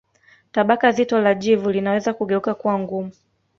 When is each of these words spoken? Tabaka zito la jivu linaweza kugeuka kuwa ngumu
Tabaka 0.51 0.91
zito 0.91 1.19
la 1.21 1.33
jivu 1.33 1.69
linaweza 1.71 2.13
kugeuka 2.13 2.55
kuwa 2.55 2.79
ngumu 2.79 3.11